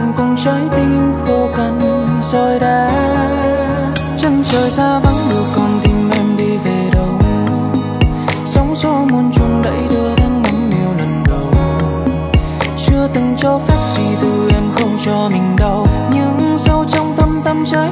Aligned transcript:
sâu 0.00 0.12
cùng 0.16 0.36
trái 0.44 0.68
tim 0.76 1.12
khô 1.26 1.48
cằn 1.56 1.80
rồi 2.22 2.58
đã. 2.60 2.90
Chân 4.18 4.42
trời 4.44 4.70
xa 4.70 4.98
vắng 4.98 5.28
được 5.30 5.44
con 5.56 5.80
tim 5.82 6.10
em 6.10 6.36
đi 6.36 6.56
về 6.64 6.90
đâu. 6.92 7.08
Sóng 8.44 8.74
gió 8.76 8.92
muôn 9.10 9.30
trùng 9.32 9.62
đẩy 9.62 9.78
đưa 9.90 10.16
đến 10.16 10.42
ngắm 10.42 10.70
yêu 10.70 10.90
lần 10.98 11.22
đầu. 11.26 11.52
Chưa 12.76 13.08
từng 13.14 13.34
cho 13.36 13.58
phép 13.58 13.78
gì 13.96 14.02
từ 14.22 14.50
em 14.50 14.70
không 14.74 14.98
cho 15.04 15.28
mình 15.28 15.56
đau. 15.58 15.86
Nhưng 16.14 16.58
sâu 16.58 16.84
trong 16.88 17.16
thâm 17.16 17.40
tâm 17.44 17.64
trái 17.66 17.90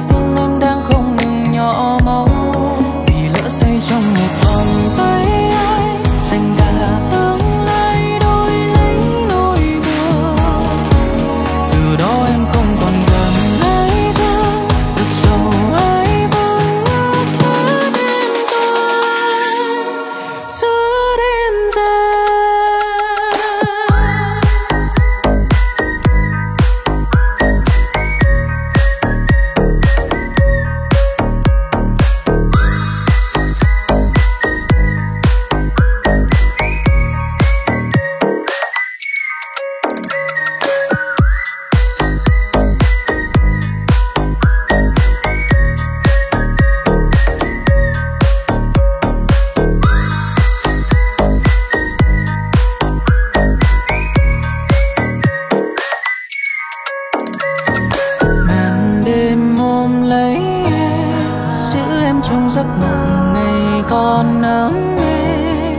giấc 62.59 62.67
mộng 62.81 63.33
ngày 63.33 63.83
còn 63.89 64.41
ấm 64.41 64.73
em, 64.97 65.77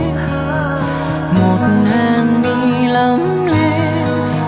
một 1.35 1.59
hàng 1.91 2.41
mi 2.41 2.87
lấm 2.87 3.45
lên 3.45 4.05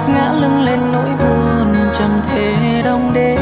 ngã 0.08 0.32
lưng 0.32 0.62
lên 0.66 0.80
nỗi 0.92 1.10
buồn 1.20 1.76
chẳng 2.00 2.22
thể 2.30 2.82
đong 2.86 3.14
đếm. 3.14 3.40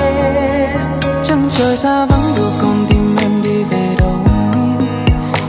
Chân 1.26 1.50
trời 1.58 1.78
xa 1.78 2.06
vắng 2.06 2.36
được 2.36 2.52
con 2.62 2.86
tim 2.90 3.16
em 3.22 3.44
đi 3.44 3.64
về 3.64 3.96
đâu. 4.00 4.26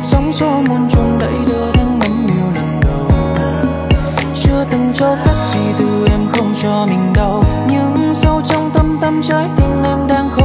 Sóng 0.03 0.33
gió 0.33 0.51
muôn 0.69 0.89
trùng 0.91 1.19
đẩy 1.21 1.35
đưa 1.47 1.73
đang 1.73 1.99
ngắm 1.99 2.27
yêu 2.29 2.47
lần 2.55 2.81
đầu. 2.83 3.11
Chưa 4.35 4.65
từng 4.71 4.93
cho 4.95 5.17
phép 5.25 5.35
gì 5.53 5.61
từ 5.79 6.07
em 6.11 6.29
không 6.33 6.55
cho 6.63 6.87
mình 6.87 7.13
đau. 7.15 7.45
Nhưng 7.71 8.15
sâu 8.15 8.43
trong 8.45 8.71
tâm 8.75 8.99
tâm 9.01 9.23
trái 9.23 9.49
tim 9.57 9.83
em 9.85 9.99
đang 10.09 10.31
không 10.31 10.42